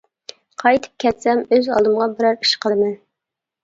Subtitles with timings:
[0.63, 3.03] قايتىپ كەتسەم، ئۆز ئالدىمغا بىرەر ئىش قىلىمەن.